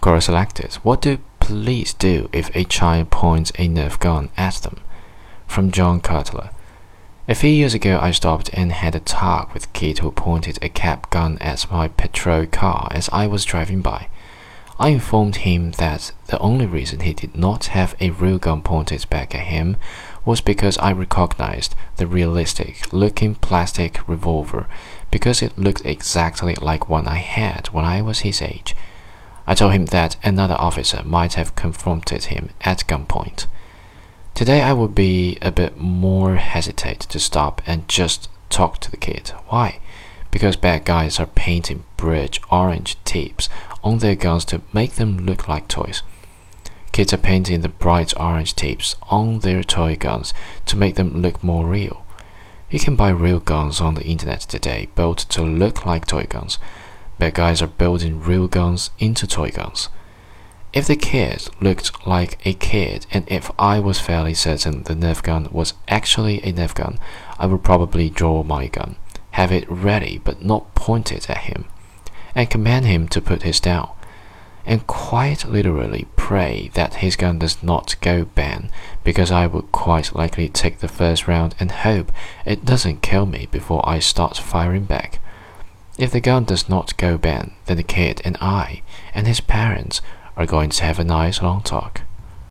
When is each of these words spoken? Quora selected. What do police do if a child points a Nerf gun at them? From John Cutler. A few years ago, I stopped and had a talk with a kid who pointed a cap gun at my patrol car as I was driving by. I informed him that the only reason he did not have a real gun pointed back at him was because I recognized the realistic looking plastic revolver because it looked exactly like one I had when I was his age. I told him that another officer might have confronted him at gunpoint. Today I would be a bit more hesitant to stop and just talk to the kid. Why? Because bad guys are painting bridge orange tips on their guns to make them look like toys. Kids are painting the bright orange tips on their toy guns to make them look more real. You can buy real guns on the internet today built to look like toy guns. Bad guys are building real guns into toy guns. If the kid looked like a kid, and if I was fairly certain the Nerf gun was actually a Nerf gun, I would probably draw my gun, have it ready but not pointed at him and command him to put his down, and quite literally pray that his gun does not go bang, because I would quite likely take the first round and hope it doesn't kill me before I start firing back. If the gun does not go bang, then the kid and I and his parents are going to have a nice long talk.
Quora 0.00 0.22
selected. 0.22 0.74
What 0.76 1.02
do 1.02 1.18
police 1.40 1.92
do 1.92 2.30
if 2.32 2.54
a 2.56 2.64
child 2.64 3.10
points 3.10 3.50
a 3.58 3.68
Nerf 3.68 3.98
gun 3.98 4.30
at 4.34 4.54
them? 4.54 4.78
From 5.46 5.70
John 5.70 6.00
Cutler. 6.00 6.50
A 7.28 7.34
few 7.34 7.50
years 7.50 7.74
ago, 7.74 7.98
I 8.00 8.10
stopped 8.10 8.48
and 8.54 8.72
had 8.72 8.94
a 8.94 9.00
talk 9.00 9.52
with 9.52 9.66
a 9.66 9.68
kid 9.68 9.98
who 9.98 10.10
pointed 10.10 10.58
a 10.62 10.70
cap 10.70 11.10
gun 11.10 11.36
at 11.38 11.70
my 11.70 11.88
patrol 11.88 12.46
car 12.46 12.88
as 12.92 13.10
I 13.12 13.26
was 13.26 13.44
driving 13.44 13.82
by. 13.82 14.08
I 14.78 14.88
informed 14.88 15.36
him 15.36 15.72
that 15.72 16.12
the 16.28 16.38
only 16.38 16.64
reason 16.64 17.00
he 17.00 17.12
did 17.12 17.36
not 17.36 17.66
have 17.66 17.94
a 18.00 18.08
real 18.08 18.38
gun 18.38 18.62
pointed 18.62 19.04
back 19.10 19.34
at 19.34 19.48
him 19.48 19.76
was 20.24 20.40
because 20.40 20.78
I 20.78 20.92
recognized 20.92 21.74
the 21.96 22.06
realistic 22.06 22.90
looking 22.90 23.34
plastic 23.34 24.08
revolver 24.08 24.66
because 25.10 25.42
it 25.42 25.58
looked 25.58 25.84
exactly 25.84 26.54
like 26.54 26.88
one 26.88 27.06
I 27.06 27.18
had 27.18 27.66
when 27.68 27.84
I 27.84 28.00
was 28.00 28.20
his 28.20 28.40
age. 28.40 28.74
I 29.50 29.54
told 29.54 29.72
him 29.72 29.86
that 29.86 30.14
another 30.22 30.54
officer 30.54 31.02
might 31.04 31.34
have 31.34 31.56
confronted 31.56 32.26
him 32.26 32.50
at 32.60 32.86
gunpoint. 32.86 33.46
Today 34.32 34.62
I 34.62 34.72
would 34.72 34.94
be 34.94 35.38
a 35.42 35.50
bit 35.50 35.76
more 35.76 36.36
hesitant 36.36 37.00
to 37.00 37.18
stop 37.18 37.60
and 37.66 37.88
just 37.88 38.28
talk 38.48 38.78
to 38.78 38.92
the 38.92 38.96
kid. 38.96 39.30
Why? 39.48 39.80
Because 40.30 40.54
bad 40.54 40.84
guys 40.84 41.18
are 41.18 41.26
painting 41.26 41.82
bridge 41.96 42.40
orange 42.48 42.96
tips 43.02 43.48
on 43.82 43.98
their 43.98 44.14
guns 44.14 44.44
to 44.44 44.62
make 44.72 44.92
them 44.92 45.26
look 45.26 45.48
like 45.48 45.66
toys. 45.66 46.04
Kids 46.92 47.12
are 47.12 47.16
painting 47.16 47.62
the 47.62 47.68
bright 47.68 48.14
orange 48.20 48.54
tips 48.54 48.94
on 49.10 49.40
their 49.40 49.64
toy 49.64 49.96
guns 49.96 50.32
to 50.66 50.76
make 50.76 50.94
them 50.94 51.22
look 51.22 51.42
more 51.42 51.66
real. 51.66 52.06
You 52.70 52.78
can 52.78 52.94
buy 52.94 53.08
real 53.08 53.40
guns 53.40 53.80
on 53.80 53.96
the 53.96 54.04
internet 54.06 54.42
today 54.42 54.90
built 54.94 55.18
to 55.30 55.42
look 55.42 55.84
like 55.84 56.06
toy 56.06 56.26
guns. 56.28 56.60
Bad 57.20 57.34
guys 57.34 57.60
are 57.60 57.66
building 57.66 58.22
real 58.22 58.48
guns 58.48 58.88
into 58.98 59.26
toy 59.26 59.50
guns. 59.50 59.90
If 60.72 60.86
the 60.86 60.96
kid 60.96 61.50
looked 61.60 62.06
like 62.06 62.38
a 62.46 62.54
kid, 62.54 63.06
and 63.10 63.30
if 63.30 63.50
I 63.58 63.78
was 63.78 64.00
fairly 64.00 64.32
certain 64.32 64.84
the 64.84 64.94
Nerf 64.94 65.22
gun 65.22 65.46
was 65.52 65.74
actually 65.86 66.38
a 66.38 66.50
Nerf 66.54 66.74
gun, 66.74 66.98
I 67.38 67.44
would 67.44 67.62
probably 67.62 68.08
draw 68.08 68.42
my 68.42 68.68
gun, 68.68 68.96
have 69.32 69.52
it 69.52 69.70
ready 69.70 70.18
but 70.24 70.42
not 70.42 70.74
pointed 70.74 71.28
at 71.28 71.42
him 71.42 71.66
and 72.34 72.48
command 72.48 72.86
him 72.86 73.06
to 73.08 73.20
put 73.20 73.42
his 73.42 73.60
down, 73.60 73.90
and 74.64 74.86
quite 74.86 75.44
literally 75.44 76.06
pray 76.16 76.70
that 76.72 77.04
his 77.04 77.16
gun 77.16 77.38
does 77.38 77.62
not 77.62 77.96
go 78.00 78.24
bang, 78.24 78.70
because 79.04 79.30
I 79.30 79.46
would 79.46 79.72
quite 79.72 80.14
likely 80.14 80.48
take 80.48 80.78
the 80.78 80.88
first 80.88 81.28
round 81.28 81.54
and 81.60 81.70
hope 81.70 82.12
it 82.46 82.64
doesn't 82.64 83.02
kill 83.02 83.26
me 83.26 83.46
before 83.50 83.86
I 83.86 83.98
start 83.98 84.38
firing 84.38 84.84
back. 84.84 85.20
If 86.00 86.12
the 86.12 86.20
gun 86.20 86.44
does 86.44 86.66
not 86.66 86.96
go 86.96 87.18
bang, 87.18 87.56
then 87.66 87.76
the 87.76 87.82
kid 87.82 88.22
and 88.24 88.38
I 88.40 88.80
and 89.12 89.26
his 89.26 89.42
parents 89.42 90.00
are 90.34 90.46
going 90.46 90.70
to 90.70 90.84
have 90.84 90.98
a 90.98 91.04
nice 91.04 91.42
long 91.42 91.60
talk. 91.60 92.00